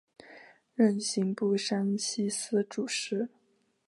[0.73, 3.29] 任刑部山西司主事。